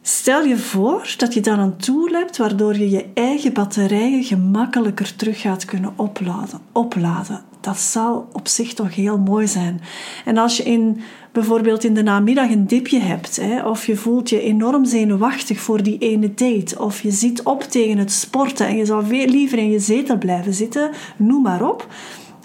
Stel 0.04 0.44
je 0.44 0.58
voor 0.58 1.14
dat 1.18 1.34
je 1.34 1.42
dan 1.42 1.60
een 1.60 1.78
tool 1.78 2.08
hebt 2.08 2.38
waardoor 2.38 2.78
je 2.78 2.90
je 2.90 3.06
eigen 3.14 3.54
batterijen 3.54 4.24
gemakkelijker 4.24 5.16
terug 5.16 5.42
gaat 5.42 5.66
kunnen 5.66 5.94
opladen. 5.96 6.60
opladen. 6.72 7.44
Dat 7.60 7.78
zou 7.78 8.24
op 8.32 8.48
zich 8.48 8.74
toch 8.74 8.96
heel 8.96 9.18
mooi 9.18 9.48
zijn. 9.48 9.82
En 10.26 10.38
als 10.38 10.58
je 10.58 10.64
in, 10.64 11.02
bijvoorbeeld 11.32 11.84
in 11.84 11.94
de 11.94 12.04
namiddag 12.04 12.50
een 12.50 12.68
dipje 12.68 13.00
hebt, 13.00 13.36
hè, 13.36 13.68
of 13.68 13.86
je 13.86 13.96
voelt 13.96 14.30
je 14.30 14.42
enorm 14.42 14.86
zenuwachtig 14.86 15.60
voor 15.60 15.84
die 15.84 15.98
ene 15.98 16.34
date, 16.34 16.80
of 16.80 17.02
je 17.02 17.12
zit 17.12 17.44
op 17.44 17.64
tegen 17.64 17.98
het 17.98 18.12
sporten 18.12 18.68
en 18.68 18.76
je 18.76 18.86
zou 18.86 19.06
veel 19.06 19.28
liever 19.28 19.58
in 19.58 19.72
je 19.72 19.80
zetel 19.80 20.18
blijven 20.18 20.54
zitten, 20.54 20.92
noem 21.18 21.42
maar 21.42 21.70
op. 21.70 21.88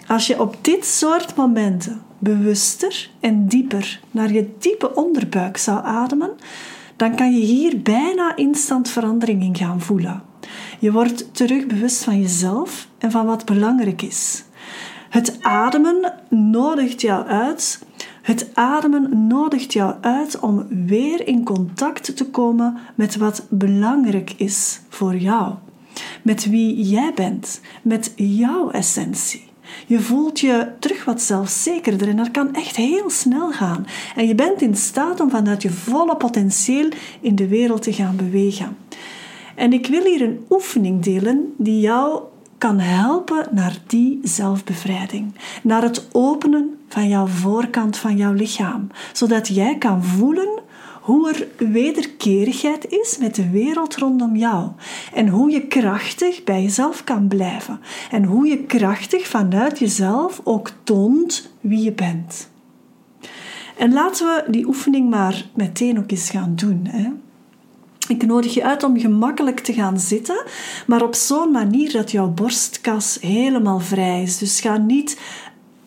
Als 0.07 0.27
je 0.27 0.41
op 0.41 0.57
dit 0.61 0.87
soort 0.87 1.37
momenten 1.37 2.03
bewuster 2.19 3.11
en 3.21 3.47
dieper 3.47 4.01
naar 4.11 4.33
je 4.33 4.51
diepe 4.59 4.95
onderbuik 4.95 5.57
zou 5.57 5.85
ademen, 5.85 6.31
dan 6.97 7.17
kan 7.17 7.33
je 7.33 7.45
hier 7.45 7.83
bijna 7.83 8.37
instant 8.37 8.89
verandering 8.89 9.43
in 9.43 9.57
gaan 9.57 9.81
voelen. 9.81 10.23
Je 10.79 10.93
wordt 10.93 11.35
terug 11.35 11.67
bewust 11.67 12.05
van 12.05 12.21
jezelf 12.21 12.89
en 12.99 13.11
van 13.11 13.27
wat 13.27 13.45
belangrijk 13.45 14.03
is. 14.03 14.45
Het 15.09 15.43
ademen 15.43 16.13
nodigt 16.29 17.01
jou 17.01 17.27
uit 17.27 17.85
Het 18.27 18.51
ademen 18.55 19.27
nodigt 19.27 19.73
jou 19.73 19.95
uit 20.01 20.41
om 20.41 20.67
weer 20.87 21.27
in 21.27 21.45
contact 21.45 22.17
te 22.17 22.27
komen 22.31 22.77
met 22.95 23.17
wat 23.17 23.47
belangrijk 23.49 24.33
is 24.37 24.81
voor 24.89 25.17
jou. 25.17 25.55
Met 26.23 26.51
wie 26.51 26.83
jij 26.83 27.13
bent, 27.15 27.61
met 27.83 28.13
jouw 28.17 28.71
essentie. 28.71 29.45
Je 29.87 30.01
voelt 30.01 30.41
je 30.41 30.69
terug 30.79 31.05
wat 31.05 31.23
zelfzekerder 31.23 32.09
en 32.09 32.17
dat 32.17 32.31
kan 32.31 32.55
echt 32.55 32.77
heel 32.77 33.11
snel 33.11 33.53
gaan. 33.53 33.87
En 34.17 34.27
je 34.27 34.35
bent 34.35 34.63
in 34.63 34.77
staat 34.77 35.21
om 35.21 35.31
vanuit 35.31 35.63
je 35.63 35.71
volle 35.71 36.17
potentieel 36.17 36.89
in 37.21 37.35
de 37.35 37.49
wereld 37.49 37.83
te 37.83 37.93
gaan 37.93 38.17
bewegen. 38.17 38.77
En 39.55 39.73
ik 39.73 39.87
wil 39.87 40.05
hier 40.05 40.23
een 40.23 40.45
oefening 40.51 41.03
delen 41.03 41.55
die 41.57 41.81
jou 41.81 42.21
kan 42.59 42.79
helpen 42.79 43.47
naar 43.51 43.79
die 43.87 44.19
zelfbevrijding, 44.23 45.35
naar 45.63 45.83
het 45.83 46.09
openen 46.13 46.79
van 46.89 47.09
jouw 47.09 47.27
voorkant 47.27 47.97
van 47.97 48.17
jouw 48.17 48.33
lichaam, 48.33 48.87
zodat 49.13 49.49
jij 49.49 49.79
kan 49.79 50.05
voelen 50.05 50.65
hoe 51.07 51.33
er 51.33 51.69
wederkerigheid 51.69 52.87
is 52.89 53.19
met 53.19 53.35
de 53.35 53.51
wereld 53.51 53.97
rondom 53.97 54.37
jou 54.37 54.71
en 55.15 55.29
hoe 55.29 55.51
je 55.51 55.67
krachtig 55.67 56.45
bij 56.45 56.63
jezelf 56.63 57.05
kan 57.05 57.29
blijven 57.29 57.81
en 58.11 58.25
hoe 58.25 58.47
je 58.47 58.65
krachtig 58.65 59.27
vanuit 59.27 59.79
jezelf 59.79 60.41
ook 60.45 60.71
toont 60.83 61.51
wie 61.61 61.83
je 61.83 61.93
bent. 61.93 62.51
En 63.79 63.93
laten 63.93 64.27
we 64.27 64.51
die 64.51 64.67
oefening 64.67 65.11
maar 65.11 65.47
meteen 65.55 65.99
ook 65.99 66.11
eens 66.11 66.31
gaan 66.31 66.53
doen. 66.57 66.87
Hè? 66.89 67.09
Ik 68.09 68.27
nodig 68.27 68.55
je 68.55 68.65
uit 68.65 68.83
om 68.83 68.99
gemakkelijk 68.99 69.61
te 69.61 69.73
gaan 69.73 70.01
zitten, 70.01 70.45
maar 70.87 71.03
op 71.03 71.15
zo'n 71.15 71.51
manier 71.51 71.93
dat 71.93 72.11
jouw 72.11 72.29
borstkas 72.29 73.19
helemaal 73.21 73.81
vrij 73.81 74.23
is. 74.23 74.39
Dus 74.39 74.61
ga 74.61 74.77
niet 74.77 75.21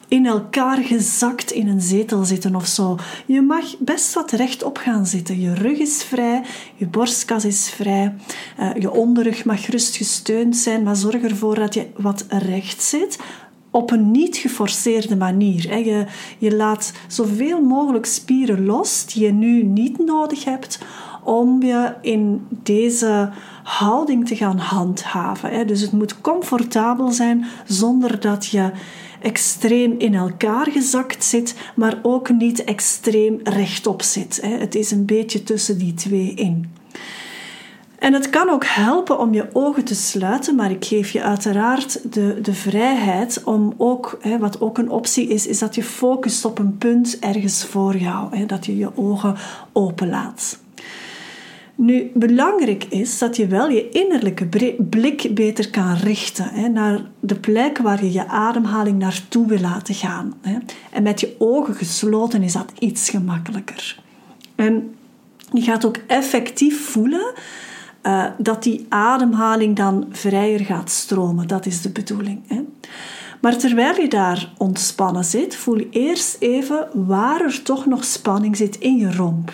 in 0.09 0.25
elkaar 0.25 0.77
gezakt 0.77 1.51
in 1.51 1.67
een 1.67 1.81
zetel 1.81 2.23
zitten 2.23 2.55
of 2.55 2.65
zo. 2.65 2.97
Je 3.25 3.41
mag 3.41 3.77
best 3.77 4.13
wat 4.13 4.31
rechtop 4.31 4.77
gaan 4.77 5.05
zitten. 5.05 5.41
Je 5.41 5.53
rug 5.53 5.77
is 5.77 6.03
vrij, 6.03 6.43
je 6.75 6.87
borstkas 6.87 7.45
is 7.45 7.69
vrij, 7.69 8.15
uh, 8.59 8.69
je 8.75 8.91
onderrug 8.91 9.45
mag 9.45 9.67
rust 9.67 9.95
gesteund 9.95 10.57
zijn, 10.57 10.83
maar 10.83 10.95
zorg 10.95 11.21
ervoor 11.21 11.55
dat 11.55 11.73
je 11.73 11.87
wat 11.97 12.25
recht 12.29 12.81
zit 12.81 13.19
op 13.71 13.91
een 13.91 14.11
niet 14.11 14.37
geforceerde 14.37 15.15
manier. 15.15 15.77
Je, 15.77 16.05
je 16.37 16.55
laat 16.55 16.93
zoveel 17.07 17.61
mogelijk 17.61 18.05
spieren 18.05 18.65
los 18.65 19.05
die 19.05 19.23
je 19.23 19.31
nu 19.31 19.63
niet 19.63 20.05
nodig 20.05 20.43
hebt 20.43 20.79
om 21.23 21.63
je 21.63 21.93
in 22.01 22.47
deze 22.49 23.29
houding 23.63 24.27
te 24.27 24.35
gaan 24.35 24.57
handhaven. 24.57 25.67
Dus 25.67 25.81
het 25.81 25.91
moet 25.91 26.21
comfortabel 26.21 27.11
zijn 27.11 27.45
zonder 27.65 28.19
dat 28.19 28.45
je 28.45 28.71
extreem 29.21 29.95
in 29.97 30.13
elkaar 30.13 30.71
gezakt 30.71 31.23
zit, 31.23 31.55
maar 31.75 31.99
ook 32.01 32.29
niet 32.29 32.63
extreem 32.63 33.39
rechtop 33.43 34.01
zit. 34.01 34.39
Het 34.41 34.75
is 34.75 34.91
een 34.91 35.05
beetje 35.05 35.43
tussen 35.43 35.77
die 35.77 35.93
twee 35.93 36.33
in. 36.33 36.71
En 37.99 38.13
het 38.13 38.29
kan 38.29 38.49
ook 38.49 38.65
helpen 38.65 39.19
om 39.19 39.33
je 39.33 39.47
ogen 39.53 39.83
te 39.83 39.95
sluiten, 39.95 40.55
maar 40.55 40.71
ik 40.71 40.85
geef 40.85 41.11
je 41.11 41.23
uiteraard 41.23 42.13
de, 42.13 42.39
de 42.41 42.53
vrijheid 42.53 43.43
om 43.43 43.73
ook, 43.77 44.17
hè, 44.21 44.37
wat 44.37 44.61
ook 44.61 44.77
een 44.77 44.89
optie 44.89 45.27
is, 45.27 45.47
is 45.47 45.59
dat 45.59 45.75
je 45.75 45.83
focust 45.83 46.45
op 46.45 46.59
een 46.59 46.77
punt 46.77 47.19
ergens 47.19 47.65
voor 47.65 47.97
jou, 47.97 48.37
hè, 48.37 48.45
dat 48.45 48.65
je 48.65 48.77
je 48.77 48.97
ogen 48.97 49.35
openlaat. 49.73 50.59
Nu, 51.81 52.11
belangrijk 52.13 52.83
is 52.83 53.17
dat 53.17 53.35
je 53.35 53.47
wel 53.47 53.69
je 53.69 53.89
innerlijke 53.89 54.47
blik 54.89 55.35
beter 55.35 55.69
kan 55.69 55.93
richten 55.93 56.49
hè, 56.49 56.67
naar 56.67 57.01
de 57.19 57.35
plek 57.35 57.77
waar 57.77 58.03
je 58.03 58.11
je 58.11 58.27
ademhaling 58.27 58.99
naartoe 58.99 59.47
wil 59.47 59.59
laten 59.59 59.95
gaan. 59.95 60.33
Hè. 60.41 60.57
En 60.91 61.03
met 61.03 61.19
je 61.19 61.35
ogen 61.37 61.75
gesloten 61.75 62.43
is 62.43 62.53
dat 62.53 62.71
iets 62.79 63.09
gemakkelijker. 63.09 64.01
En 64.55 64.95
je 65.51 65.61
gaat 65.61 65.85
ook 65.85 65.97
effectief 66.07 66.89
voelen 66.89 67.33
uh, 68.03 68.25
dat 68.37 68.63
die 68.63 68.85
ademhaling 68.89 69.75
dan 69.75 70.07
vrijer 70.11 70.59
gaat 70.59 70.89
stromen. 70.89 71.47
Dat 71.47 71.65
is 71.65 71.81
de 71.81 71.89
bedoeling. 71.89 72.41
Hè. 72.47 72.61
Maar 73.41 73.57
terwijl 73.57 74.01
je 74.01 74.07
daar 74.07 74.53
ontspannen 74.57 75.25
zit, 75.25 75.55
voel 75.55 75.77
je 75.77 75.87
eerst 75.89 76.35
even 76.39 76.87
waar 76.93 77.41
er 77.41 77.61
toch 77.61 77.85
nog 77.85 78.03
spanning 78.03 78.57
zit 78.57 78.77
in 78.77 78.97
je 78.97 79.13
romp. 79.13 79.51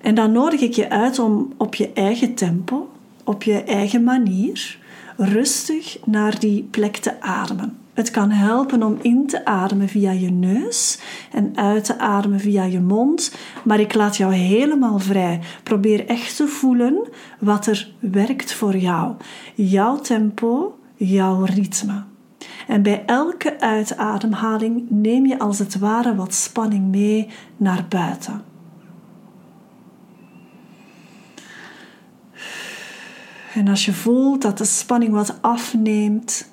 En 0.00 0.14
dan 0.14 0.32
nodig 0.32 0.60
ik 0.60 0.72
je 0.72 0.90
uit 0.90 1.18
om 1.18 1.52
op 1.56 1.74
je 1.74 1.92
eigen 1.92 2.34
tempo, 2.34 2.90
op 3.24 3.42
je 3.42 3.62
eigen 3.62 4.04
manier, 4.04 4.78
rustig 5.16 5.98
naar 6.04 6.38
die 6.38 6.62
plek 6.70 6.96
te 6.96 7.20
ademen. 7.20 7.76
Het 7.98 8.10
kan 8.10 8.30
helpen 8.30 8.82
om 8.82 8.98
in 9.02 9.26
te 9.26 9.44
ademen 9.44 9.88
via 9.88 10.10
je 10.10 10.30
neus 10.30 10.98
en 11.32 11.52
uit 11.54 11.84
te 11.84 11.98
ademen 11.98 12.40
via 12.40 12.64
je 12.64 12.80
mond, 12.80 13.34
maar 13.64 13.80
ik 13.80 13.94
laat 13.94 14.16
jou 14.16 14.34
helemaal 14.34 14.98
vrij. 14.98 15.40
Probeer 15.62 16.06
echt 16.06 16.36
te 16.36 16.46
voelen 16.46 17.08
wat 17.38 17.66
er 17.66 17.92
werkt 17.98 18.52
voor 18.52 18.76
jou. 18.76 19.14
Jouw 19.54 19.96
tempo, 19.96 20.78
jouw 20.96 21.44
ritme. 21.44 22.02
En 22.66 22.82
bij 22.82 23.02
elke 23.06 23.60
uitademhaling 23.60 24.86
neem 24.88 25.26
je 25.26 25.38
als 25.38 25.58
het 25.58 25.78
ware 25.78 26.14
wat 26.14 26.34
spanning 26.34 26.90
mee 26.90 27.28
naar 27.56 27.86
buiten. 27.88 28.47
En 33.58 33.68
als 33.68 33.84
je 33.84 33.92
voelt 33.92 34.42
dat 34.42 34.58
de 34.58 34.64
spanning 34.64 35.12
wat 35.12 35.38
afneemt, 35.40 36.50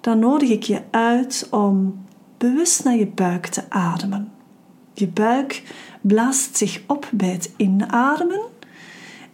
dan 0.00 0.18
nodig 0.18 0.50
ik 0.50 0.62
je 0.62 0.82
uit 0.90 1.48
om 1.50 2.04
bewust 2.38 2.84
naar 2.84 2.96
je 2.96 3.06
buik 3.06 3.46
te 3.46 3.62
ademen. 3.68 4.32
Je 4.92 5.08
buik 5.08 5.62
blaast 6.00 6.56
zich 6.56 6.82
op 6.86 7.08
bij 7.12 7.28
het 7.28 7.52
inademen 7.56 8.40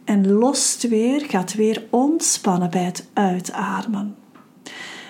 en 0.05 0.33
lost 0.33 0.89
weer, 0.89 1.21
gaat 1.21 1.55
weer 1.55 1.85
ontspannen 1.91 2.71
bij 2.71 2.85
het 2.85 3.11
uitademen. 3.13 4.17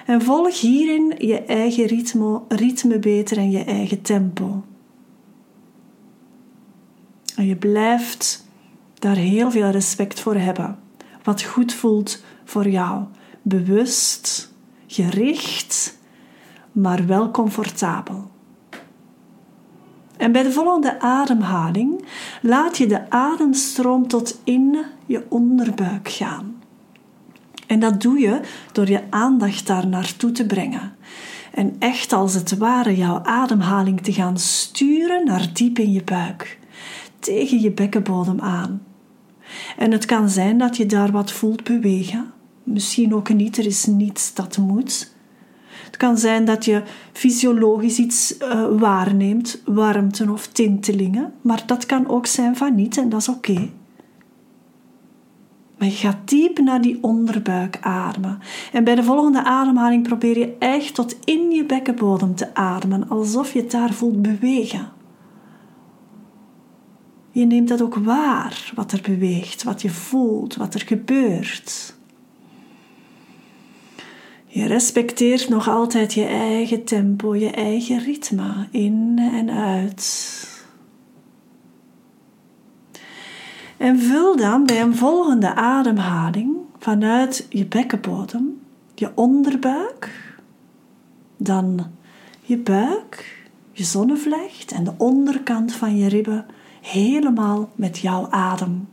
En 0.07 0.23
volg 0.23 0.61
hierin 0.61 1.15
je 1.19 1.43
eigen 1.43 1.87
ritme, 1.87 2.41
ritme 2.49 2.99
beter 2.99 3.39
en 3.39 3.51
je 3.51 3.65
eigen 3.65 4.03
tempo. 4.03 4.63
En 7.37 7.47
je 7.47 7.57
blijft 7.57 8.47
daar 8.95 9.17
heel 9.17 9.51
veel 9.51 9.71
respect 9.71 10.21
voor 10.21 10.35
hebben 10.35 10.85
wat 11.27 11.43
goed 11.43 11.73
voelt 11.73 12.23
voor 12.45 12.69
jou. 12.69 13.05
Bewust, 13.43 14.53
gericht, 14.87 15.99
maar 16.73 17.07
wel 17.07 17.31
comfortabel. 17.31 18.31
En 20.17 20.33
bij 20.33 20.43
de 20.43 20.53
volgende 20.53 21.01
ademhaling 21.01 22.05
laat 22.43 22.79
je 22.79 22.87
de 22.87 23.11
ademstroom 23.11 24.09
tot 24.09 24.41
in 24.45 24.85
je 25.07 25.25
onderbuik 25.29 26.09
gaan. 26.09 26.63
En 27.67 27.81
dat 27.81 28.01
doe 28.01 28.19
je 28.19 28.41
door 28.73 28.89
je 28.89 29.03
aandacht 29.11 29.67
daar 29.67 29.87
naartoe 29.87 30.33
te 30.33 30.47
brengen. 30.47 30.97
En 31.53 31.77
echt 31.79 32.13
als 32.13 32.35
het 32.35 32.57
ware 32.57 32.97
jouw 32.97 33.21
ademhaling 33.23 34.01
te 34.01 34.13
gaan 34.13 34.39
sturen 34.39 35.25
naar 35.25 35.49
diep 35.53 35.79
in 35.79 35.93
je 35.93 36.05
buik, 36.05 36.59
tegen 37.19 37.61
je 37.61 37.71
bekkenbodem 37.71 38.41
aan. 38.41 38.83
En 39.77 39.93
het 39.93 40.05
kan 40.05 40.29
zijn 40.29 40.59
dat 40.59 40.77
je 40.77 40.87
daar 40.87 41.11
wat 41.11 41.33
voelt 41.33 41.65
bewegen. 41.65 42.33
Misschien 42.63 43.15
ook 43.15 43.35
niet, 43.35 43.59
er 43.59 43.67
is 43.67 43.87
niets 43.87 44.35
dat 44.35 44.59
moet. 44.59 45.15
Het 45.85 45.97
kan 45.97 46.19
zijn 46.19 46.45
dat 46.45 46.65
je 46.65 46.83
fysiologisch 47.13 47.99
iets 47.99 48.37
uh, 48.39 48.67
waarneemt, 48.79 49.63
warmte 49.65 50.33
of 50.33 50.47
tintelingen, 50.47 51.33
maar 51.41 51.63
dat 51.67 51.87
kan 51.87 52.09
ook 52.09 52.27
zijn 52.27 52.57
van 52.57 52.75
niet 52.75 52.99
en 52.99 53.09
dat 53.09 53.21
is 53.21 53.29
oké. 53.29 53.69
Maar 55.79 55.89
je 55.89 55.95
gaat 55.95 56.29
diep 56.29 56.59
naar 56.59 56.81
die 56.81 56.99
onderbuik 57.01 57.79
ademen. 57.81 58.39
En 58.73 58.85
bij 58.85 58.95
de 58.95 59.03
volgende 59.03 59.45
ademhaling 59.45 60.03
probeer 60.03 60.39
je 60.39 60.57
echt 60.59 60.95
tot 60.95 61.17
in 61.25 61.51
je 61.51 61.65
bekkenbodem 61.65 62.35
te 62.35 62.55
ademen, 62.55 63.09
alsof 63.09 63.53
je 63.53 63.61
het 63.61 63.71
daar 63.71 63.93
voelt 63.93 64.23
bewegen. 64.23 64.96
Je 67.37 67.47
neemt 67.47 67.69
dat 67.69 67.83
ook 67.83 67.95
waar, 67.95 68.73
wat 68.75 68.93
er 68.93 69.01
beweegt, 69.03 69.63
wat 69.63 69.83
je 69.83 69.91
voelt, 69.91 70.57
wat 70.57 70.75
er 70.75 70.81
gebeurt. 70.81 71.95
Je 74.47 74.67
respecteert 74.67 75.49
nog 75.49 75.69
altijd 75.69 76.15
je 76.15 76.25
eigen 76.25 76.85
tempo, 76.85 77.35
je 77.35 77.51
eigen 77.51 77.99
ritme, 77.99 78.69
in 78.71 79.19
en 79.33 79.51
uit. 79.51 80.49
En 83.77 84.01
vul 84.01 84.37
dan 84.37 84.67
bij 84.67 84.81
een 84.81 84.97
volgende 84.97 85.55
ademhaling 85.55 86.57
vanuit 86.79 87.47
je 87.49 87.67
bekkenbodem, 87.67 88.61
je 88.95 89.11
onderbuik, 89.15 90.35
dan 91.37 91.87
je 92.43 92.59
buik, 92.59 93.45
je 93.73 93.85
zonnevlecht 93.85 94.73
en 94.73 94.85
de 94.85 94.95
onderkant 94.97 95.73
van 95.73 95.97
je 95.97 96.09
ribben 96.09 96.47
helemaal 96.87 97.71
met 97.75 97.99
jouw 97.99 98.27
adem. 98.31 98.89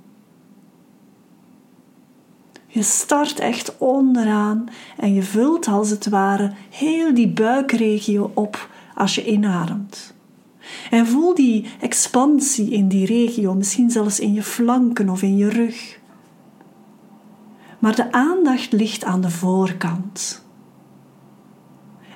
Je 2.68 2.82
start 2.82 3.40
echt 3.40 3.78
onderaan 3.78 4.70
en 4.98 5.14
je 5.14 5.24
vult 5.24 5.68
als 5.68 5.90
het 5.90 6.10
ware 6.10 6.52
heel 6.70 7.14
die 7.14 7.30
buikregio 7.30 8.32
op 8.34 8.70
als 8.96 9.16
je 9.16 9.26
inademt. 9.26 10.14
En 10.90 11.08
voel 11.08 11.36
die 11.36 11.66
expansie 11.80 12.70
in 12.70 12.88
die 12.88 13.06
regio, 13.06 13.54
misschien 13.54 13.92
zelfs 13.92 14.20
in 14.20 14.34
je 14.34 14.44
flanken 14.44 15.10
of 15.10 15.22
in 15.22 15.38
je 15.38 15.50
rug. 15.50 16.00
Maar 17.80 17.96
de 17.96 18.12
aandacht 18.12 18.72
ligt 18.72 19.04
aan 19.04 19.22
de 19.22 19.30
voorkant. 19.30 20.46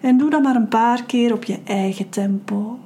En 0.02 0.18
doe 0.18 0.30
dat 0.30 0.44
maar 0.44 0.56
een 0.56 0.68
paar 0.68 1.04
keer 1.04 1.34
op 1.34 1.44
je 1.44 1.60
eigen 1.64 2.10
tempo. 2.10 2.80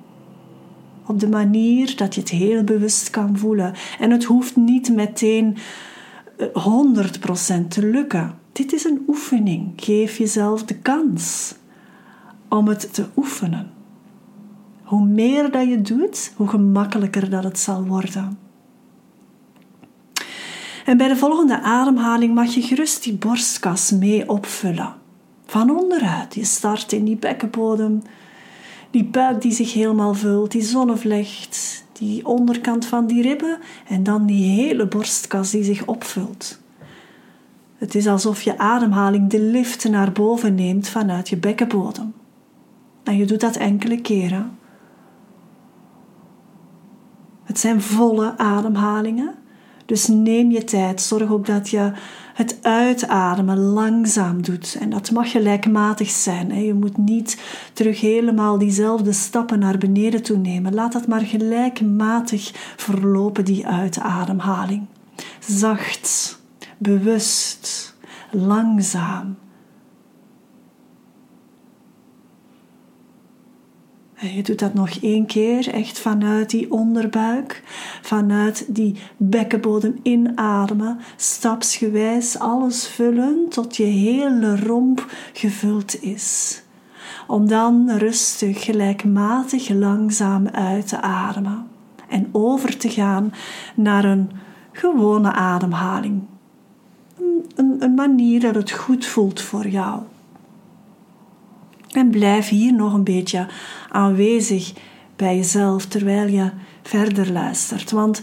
Op 1.06 1.20
de 1.20 1.30
manier 1.30 1.96
dat 1.96 2.16
je 2.16 2.22
het 2.22 2.30
heel 2.30 2.64
bewust 2.64 3.10
kan 3.10 3.38
voelen. 3.38 3.74
En 4.00 4.12
het 4.12 4.24
hoeft 4.24 4.56
niet 4.56 4.90
meteen 4.96 5.58
100% 6.38 6.48
eh, 6.50 7.58
te 7.68 7.86
lukken. 7.86 8.40
Dit 8.52 8.74
is 8.74 8.84
een 8.84 9.04
oefening. 9.08 9.74
Geef 9.76 10.18
jezelf 10.18 10.64
de 10.64 10.76
kans 10.76 11.56
om 12.50 12.68
het 12.68 12.94
te 12.94 13.06
oefenen. 13.16 13.72
Hoe 14.84 15.06
meer 15.06 15.52
dat 15.52 15.68
je 15.68 15.82
doet, 15.82 16.34
hoe 16.36 16.48
gemakkelijker 16.48 17.30
dat 17.30 17.44
het 17.44 17.60
zal 17.60 17.86
worden. 17.86 18.38
En 20.86 20.98
bij 20.98 21.08
de 21.08 21.16
volgende 21.16 21.62
ademhaling 21.62 22.34
mag 22.34 22.54
je 22.54 22.62
gerust 22.62 23.04
die 23.04 23.14
borstkas 23.14 23.92
mee 23.92 24.30
opvullen. 24.30 24.94
Van 25.46 25.80
onderuit. 25.80 26.36
Je 26.36 26.46
start 26.46 26.92
in 26.92 27.06
die 27.06 27.16
bekkenbodem, 27.16 28.02
die 28.92 29.04
buik 29.06 29.42
die 29.42 29.52
zich 29.52 29.74
helemaal 29.74 30.14
vult, 30.14 30.52
die 30.52 30.62
zonnevlecht, 30.62 31.84
die 31.92 32.26
onderkant 32.26 32.86
van 32.86 33.08
die 33.08 33.22
ribben 33.22 33.58
en 33.88 34.04
dan 34.04 34.26
die 34.26 34.50
hele 34.50 34.88
borstkas 34.88 35.52
die 35.52 35.64
zich 35.64 35.86
opvult. 35.86 36.60
Het 37.76 37.96
is 37.96 38.08
alsof 38.08 38.42
je 38.42 38.58
ademhaling 38.58 39.30
de 39.30 39.40
lift 39.40 39.90
naar 39.90 40.12
boven 40.12 40.56
neemt 40.56 40.88
vanuit 40.88 41.30
je 41.30 41.38
bekkenbodem. 41.38 42.14
En 43.04 43.18
je 43.18 43.26
doet 43.26 43.40
dat 43.40 43.56
enkele 43.56 44.02
keren. 44.02 44.58
Het 47.44 47.60
zijn 47.60 47.82
volle 47.82 48.38
ademhalingen. 48.38 49.36
Dus 49.86 50.08
neem 50.08 50.52
je 50.52 50.64
tijd. 50.64 51.02
Zorg 51.02 51.32
ook 51.32 51.46
dat 51.46 51.70
je 51.70 51.92
het 52.34 52.58
uitademen 52.62 53.58
langzaam 53.58 54.42
doet. 54.42 54.78
En 54.80 54.90
dat 54.90 55.12
mag 55.12 55.32
gelijkmatig 55.32 56.10
zijn. 56.10 56.64
Je 56.64 56.74
moet 56.74 56.98
niet 56.98 57.42
terug 57.74 58.02
helemaal 58.02 58.58
diezelfde 58.58 59.12
stappen 59.12 59.60
naar 59.60 59.78
beneden 59.78 60.24
toe 60.24 60.38
nemen. 60.38 60.74
Laat 60.74 60.92
dat 60.92 61.08
maar 61.08 61.22
gelijkmatig 61.22 62.52
verlopen, 62.76 63.46
die 63.46 63.68
uitademhaling. 63.68 64.86
Zacht, 65.40 66.40
bewust, 66.78 67.96
langzaam. 68.32 69.38
Je 74.22 74.44
doet 74.44 74.60
dat 74.60 74.74
nog 74.74 74.90
één 74.90 75.26
keer, 75.26 75.74
echt 75.74 76.00
vanuit 76.00 76.50
die 76.50 76.72
onderbuik, 76.72 77.64
vanuit 78.02 78.66
die 78.68 78.96
bekkenbodem 79.18 80.00
inademen, 80.02 81.00
stapsgewijs 81.16 82.40
alles 82.40 82.88
vullen 82.88 83.46
tot 83.50 83.78
je 83.78 83.84
hele 83.84 84.60
romp 84.60 85.12
gevuld 85.34 86.04
is. 86.04 86.62
Om 87.28 87.48
dan 87.48 87.92
rustig, 87.98 88.64
gelijkmatig, 88.64 89.70
langzaam 89.70 90.48
uit 90.48 90.88
te 90.88 91.02
ademen 91.02 91.68
en 92.08 92.30
over 92.32 92.78
te 92.78 92.90
gaan 92.90 93.34
naar 93.76 94.06
een 94.06 94.32
gewone 94.72 95.32
ademhaling. 95.32 96.22
Een, 97.56 97.76
een 97.80 97.94
manier 97.94 98.40
dat 98.40 98.56
het 98.56 98.72
goed 98.72 99.06
voelt 99.06 99.42
voor 99.42 99.68
jou. 99.68 100.02
En 101.92 102.10
blijf 102.10 102.50
hier 102.50 102.74
nog 102.74 102.94
een 102.94 103.04
beetje 103.04 103.48
aanwezig 103.90 104.74
bij 105.16 105.36
jezelf 105.36 105.86
terwijl 105.86 106.28
je 106.28 106.50
verder 106.84 107.32
luistert. 107.32 107.92
Want 107.92 108.22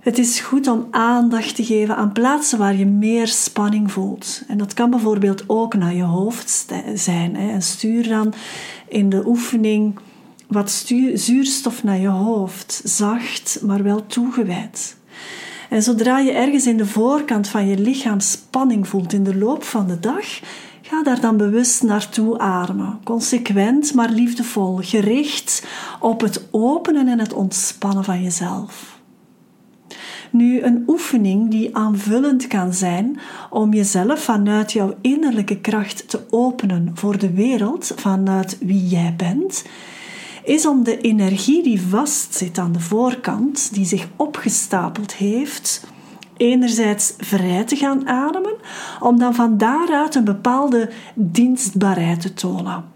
het 0.00 0.18
is 0.18 0.40
goed 0.40 0.66
om 0.66 0.86
aandacht 0.90 1.54
te 1.56 1.64
geven 1.64 1.96
aan 1.96 2.12
plaatsen 2.12 2.58
waar 2.58 2.76
je 2.76 2.86
meer 2.86 3.26
spanning 3.28 3.92
voelt. 3.92 4.42
En 4.48 4.58
dat 4.58 4.74
kan 4.74 4.90
bijvoorbeeld 4.90 5.44
ook 5.46 5.74
naar 5.74 5.94
je 5.94 6.02
hoofd 6.02 6.66
zijn. 6.94 7.36
En 7.36 7.62
stuur 7.62 8.08
dan 8.08 8.34
in 8.88 9.08
de 9.08 9.26
oefening 9.26 9.98
wat 10.48 10.70
zuurstof 11.14 11.82
naar 11.82 11.98
je 11.98 12.08
hoofd, 12.08 12.82
zacht, 12.84 13.60
maar 13.62 13.82
wel 13.82 14.06
toegewijd. 14.06 14.96
En 15.70 15.82
zodra 15.82 16.18
je 16.18 16.32
ergens 16.32 16.66
in 16.66 16.76
de 16.76 16.86
voorkant 16.86 17.48
van 17.48 17.66
je 17.66 17.78
lichaam 17.78 18.20
spanning 18.20 18.88
voelt 18.88 19.12
in 19.12 19.24
de 19.24 19.36
loop 19.36 19.64
van 19.64 19.86
de 19.86 20.00
dag, 20.00 20.40
Ga 20.92 21.02
daar 21.02 21.20
dan 21.20 21.36
bewust 21.36 21.82
naartoe 21.82 22.38
ademen. 22.38 23.00
Consequent, 23.04 23.94
maar 23.94 24.10
liefdevol. 24.10 24.76
Gericht 24.76 25.66
op 26.00 26.20
het 26.20 26.48
openen 26.50 27.08
en 27.08 27.18
het 27.18 27.32
ontspannen 27.32 28.04
van 28.04 28.22
jezelf. 28.22 29.00
Nu, 30.30 30.62
een 30.62 30.84
oefening 30.86 31.50
die 31.50 31.76
aanvullend 31.76 32.46
kan 32.46 32.72
zijn 32.72 33.18
om 33.50 33.74
jezelf 33.74 34.22
vanuit 34.22 34.72
jouw 34.72 34.94
innerlijke 35.00 35.60
kracht 35.60 36.08
te 36.08 36.20
openen 36.30 36.90
voor 36.94 37.18
de 37.18 37.30
wereld, 37.30 37.92
vanuit 37.96 38.58
wie 38.60 38.86
jij 38.86 39.14
bent, 39.16 39.64
is 40.44 40.66
om 40.66 40.84
de 40.84 41.00
energie 41.00 41.62
die 41.62 41.80
vastzit 41.80 42.58
aan 42.58 42.72
de 42.72 42.80
voorkant, 42.80 43.74
die 43.74 43.84
zich 43.84 44.08
opgestapeld 44.16 45.14
heeft, 45.14 45.86
enerzijds 46.42 47.14
vrij 47.18 47.64
te 47.64 47.76
gaan 47.76 48.08
ademen, 48.08 48.54
om 49.00 49.18
dan 49.18 49.34
van 49.34 49.58
daaruit 49.58 50.14
een 50.14 50.24
bepaalde 50.24 50.90
dienstbaarheid 51.14 52.20
te 52.20 52.32
tonen. 52.32 52.91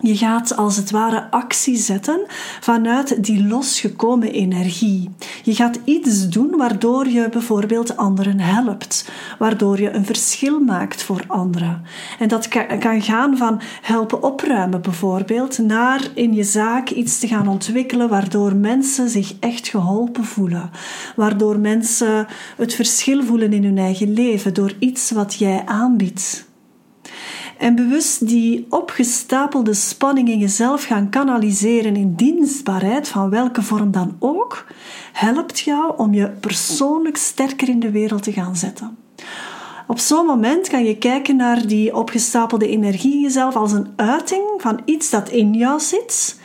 Je 0.00 0.16
gaat 0.16 0.56
als 0.56 0.76
het 0.76 0.90
ware 0.90 1.30
actie 1.30 1.76
zetten 1.76 2.20
vanuit 2.60 3.24
die 3.24 3.46
losgekomen 3.46 4.32
energie. 4.32 5.10
Je 5.42 5.54
gaat 5.54 5.78
iets 5.84 6.28
doen 6.28 6.56
waardoor 6.56 7.08
je 7.08 7.28
bijvoorbeeld 7.28 7.96
anderen 7.96 8.40
helpt, 8.40 9.10
waardoor 9.38 9.80
je 9.80 9.90
een 9.90 10.04
verschil 10.04 10.60
maakt 10.60 11.02
voor 11.02 11.24
anderen. 11.26 11.82
En 12.18 12.28
dat 12.28 12.48
kan 12.78 13.02
gaan 13.02 13.36
van 13.36 13.60
helpen 13.82 14.22
opruimen 14.22 14.82
bijvoorbeeld, 14.82 15.58
naar 15.58 16.08
in 16.14 16.34
je 16.34 16.44
zaak 16.44 16.90
iets 16.90 17.18
te 17.18 17.28
gaan 17.28 17.48
ontwikkelen 17.48 18.08
waardoor 18.08 18.56
mensen 18.56 19.08
zich 19.08 19.34
echt 19.40 19.68
geholpen 19.68 20.24
voelen, 20.24 20.70
waardoor 21.16 21.58
mensen 21.58 22.26
het 22.56 22.74
verschil 22.74 23.22
voelen 23.22 23.52
in 23.52 23.64
hun 23.64 23.78
eigen 23.78 24.12
leven 24.12 24.54
door 24.54 24.72
iets 24.78 25.10
wat 25.10 25.34
jij 25.34 25.62
aanbiedt. 25.66 26.45
En 27.58 27.74
bewust 27.74 28.28
die 28.28 28.66
opgestapelde 28.70 29.74
spanning 29.74 30.28
in 30.28 30.38
jezelf 30.38 30.84
gaan 30.84 31.10
kanaliseren 31.10 31.96
in 31.96 32.14
dienstbaarheid, 32.14 33.08
van 33.08 33.30
welke 33.30 33.62
vorm 33.62 33.90
dan 33.90 34.16
ook, 34.18 34.66
helpt 35.12 35.58
jou 35.58 35.92
om 35.96 36.14
je 36.14 36.28
persoonlijk 36.28 37.16
sterker 37.16 37.68
in 37.68 37.80
de 37.80 37.90
wereld 37.90 38.22
te 38.22 38.32
gaan 38.32 38.56
zetten. 38.56 38.96
Op 39.86 39.98
zo'n 39.98 40.26
moment 40.26 40.68
kan 40.68 40.84
je 40.84 40.98
kijken 40.98 41.36
naar 41.36 41.66
die 41.66 41.96
opgestapelde 41.96 42.68
energie 42.68 43.12
in 43.12 43.20
jezelf 43.20 43.56
als 43.56 43.72
een 43.72 43.92
uiting 43.96 44.44
van 44.56 44.80
iets 44.84 45.10
dat 45.10 45.28
in 45.28 45.54
jou 45.54 45.80
zit 45.80 46.40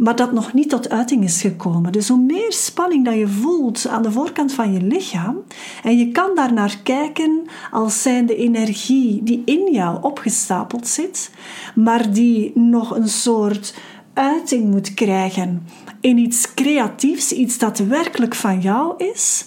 maar 0.00 0.16
dat 0.16 0.32
nog 0.32 0.52
niet 0.52 0.68
tot 0.68 0.90
uiting 0.90 1.24
is 1.24 1.40
gekomen. 1.40 1.92
Dus 1.92 2.08
hoe 2.08 2.20
meer 2.20 2.52
spanning 2.52 3.04
dat 3.04 3.14
je 3.14 3.28
voelt 3.28 3.86
aan 3.86 4.02
de 4.02 4.12
voorkant 4.12 4.52
van 4.52 4.72
je 4.72 4.82
lichaam, 4.82 5.36
en 5.82 5.98
je 5.98 6.10
kan 6.10 6.30
daar 6.34 6.52
naar 6.52 6.78
kijken 6.82 7.42
als 7.70 8.02
zijn 8.02 8.26
de 8.26 8.36
energie 8.36 9.22
die 9.22 9.42
in 9.44 9.72
jou 9.72 10.02
opgestapeld 10.02 10.86
zit, 10.86 11.30
maar 11.74 12.12
die 12.12 12.52
nog 12.54 12.96
een 12.96 13.08
soort 13.08 13.74
uiting 14.14 14.70
moet 14.70 14.94
krijgen 14.94 15.66
in 16.00 16.18
iets 16.18 16.54
creatiefs, 16.54 17.32
iets 17.32 17.58
dat 17.58 17.78
werkelijk 17.78 18.34
van 18.34 18.60
jou 18.60 19.04
is, 19.12 19.44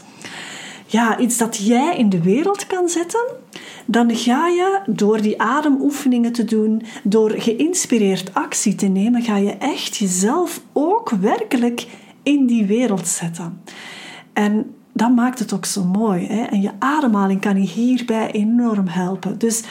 ja, 0.86 1.20
iets 1.20 1.38
dat 1.38 1.58
jij 1.58 1.98
in 1.98 2.10
de 2.10 2.22
wereld 2.22 2.68
kan 2.68 2.90
zetten, 2.90 3.26
dan 3.86 4.16
ga 4.16 4.48
je 4.48 4.80
door 4.86 5.22
die 5.22 5.42
ademoefeningen 5.42 6.32
te 6.32 6.46
doen, 6.46 6.82
door 7.04 7.32
geïnspireerd 7.32 8.34
actie 8.34 8.76
te 8.76 8.86
nemen, 8.86 9.22
ga 9.22 9.38
je 9.38 9.52
echt 9.52 9.98
jezelf 9.98 10.62
ook 10.74 11.10
werkelijk 11.10 11.88
in 12.24 12.46
die 12.46 12.66
wereld 12.66 13.08
zetten. 13.08 13.62
En 14.34 14.76
dat 14.94 15.16
maakt 15.16 15.40
het 15.40 15.54
ook 15.54 15.66
zo 15.66 15.84
mooi. 15.84 16.28
Hè? 16.28 16.44
En 16.44 16.62
je 16.62 16.72
ademhaling 16.80 17.42
kan 17.42 17.62
je 17.62 17.68
hierbij 17.68 18.32
enorm 18.32 18.88
helpen. 18.88 19.38
Dus 19.38 19.64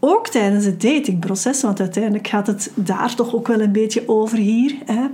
ook 0.00 0.28
tijdens 0.28 0.64
het 0.64 0.80
datingproces, 0.80 1.62
want 1.62 1.80
uiteindelijk 1.80 2.26
gaat 2.28 2.46
het 2.46 2.70
daar 2.74 3.14
toch 3.14 3.34
ook 3.34 3.46
wel 3.46 3.60
een 3.60 3.72
beetje 3.72 4.08
over 4.08 4.38
hier. 4.38 4.76
Hè? 4.84 5.06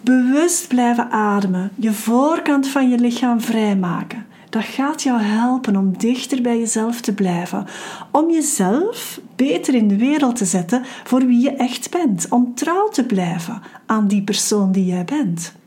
Bewust 0.00 0.68
blijven 0.68 1.10
ademen, 1.10 1.70
je 1.74 1.92
voorkant 1.92 2.68
van 2.68 2.88
je 2.88 2.98
lichaam 2.98 3.40
vrijmaken 3.40 4.26
dat 4.50 4.64
gaat 4.64 5.02
jou 5.02 5.20
helpen 5.20 5.76
om 5.76 5.98
dichter 5.98 6.42
bij 6.42 6.58
jezelf 6.58 7.00
te 7.00 7.14
blijven. 7.14 7.66
Om 8.10 8.30
jezelf 8.30 9.20
beter 9.36 9.74
in 9.74 9.88
de 9.88 9.96
wereld 9.96 10.36
te 10.36 10.44
zetten 10.44 10.82
voor 11.04 11.26
wie 11.26 11.42
je 11.42 11.50
echt 11.50 11.90
bent. 11.90 12.26
Om 12.30 12.54
trouw 12.54 12.88
te 12.88 13.04
blijven 13.04 13.62
aan 13.86 14.08
die 14.08 14.22
persoon 14.22 14.72
die 14.72 14.84
jij 14.84 15.04
bent. 15.04 15.57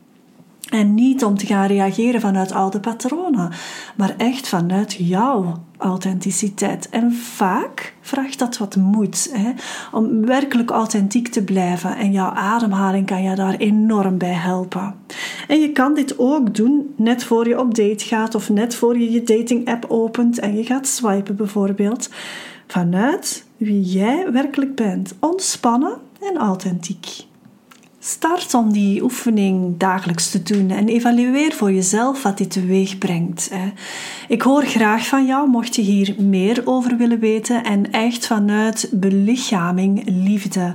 En 0.72 0.94
niet 0.94 1.24
om 1.24 1.36
te 1.36 1.46
gaan 1.46 1.66
reageren 1.66 2.20
vanuit 2.20 2.52
oude 2.52 2.80
patronen, 2.80 3.50
maar 3.96 4.14
echt 4.16 4.48
vanuit 4.48 4.92
jouw 4.92 5.62
authenticiteit. 5.76 6.88
En 6.88 7.12
vaak 7.12 7.94
vraagt 8.00 8.38
dat 8.38 8.58
wat 8.58 8.76
moed 8.76 9.30
hè? 9.32 9.50
om 9.92 10.26
werkelijk 10.26 10.70
authentiek 10.70 11.28
te 11.28 11.44
blijven. 11.44 11.96
En 11.96 12.12
jouw 12.12 12.30
ademhaling 12.30 13.06
kan 13.06 13.22
je 13.22 13.34
daar 13.34 13.54
enorm 13.54 14.18
bij 14.18 14.32
helpen. 14.32 14.94
En 15.48 15.60
je 15.60 15.72
kan 15.72 15.94
dit 15.94 16.18
ook 16.18 16.54
doen 16.54 16.94
net 16.96 17.24
voor 17.24 17.48
je 17.48 17.60
op 17.60 17.74
date 17.74 18.04
gaat 18.04 18.34
of 18.34 18.50
net 18.50 18.74
voor 18.74 18.98
je 18.98 19.10
je 19.10 19.22
dating 19.22 19.68
app 19.68 19.84
opent 19.88 20.38
en 20.38 20.56
je 20.56 20.64
gaat 20.64 20.86
swipen 20.86 21.36
bijvoorbeeld. 21.36 22.10
Vanuit 22.66 23.44
wie 23.56 23.80
jij 23.80 24.32
werkelijk 24.32 24.74
bent. 24.74 25.14
Ontspannen 25.20 25.98
en 26.20 26.36
authentiek. 26.36 27.30
Start 28.04 28.54
om 28.54 28.72
die 28.72 29.02
oefening 29.02 29.78
dagelijks 29.78 30.30
te 30.30 30.42
doen 30.42 30.70
en 30.70 30.88
evalueer 30.88 31.52
voor 31.52 31.72
jezelf 31.72 32.22
wat 32.22 32.38
dit 32.38 32.50
teweeg 32.50 32.98
brengt. 32.98 33.50
Ik 34.28 34.42
hoor 34.42 34.62
graag 34.62 35.06
van 35.06 35.26
jou, 35.26 35.48
mocht 35.48 35.76
je 35.76 35.82
hier 35.82 36.14
meer 36.18 36.62
over 36.64 36.96
willen 36.96 37.18
weten 37.18 37.64
en 37.64 37.90
echt 37.90 38.26
vanuit 38.26 38.88
belichaming 38.92 40.02
liefde 40.06 40.74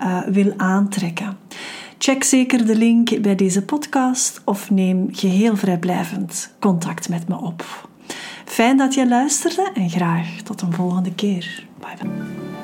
uh, 0.00 0.20
wil 0.26 0.54
aantrekken. 0.56 1.36
Check 1.98 2.24
zeker 2.24 2.66
de 2.66 2.76
link 2.76 3.22
bij 3.22 3.34
deze 3.34 3.62
podcast 3.62 4.42
of 4.44 4.70
neem 4.70 5.08
geheel 5.12 5.56
vrijblijvend 5.56 6.54
contact 6.60 7.08
met 7.08 7.28
me 7.28 7.36
op. 7.36 7.88
Fijn 8.44 8.76
dat 8.76 8.94
je 8.94 9.08
luisterde 9.08 9.70
en 9.74 9.90
graag 9.90 10.28
tot 10.44 10.60
een 10.60 10.72
volgende 10.72 11.14
keer. 11.14 11.66
Bye 11.80 11.96
bye. 12.00 12.63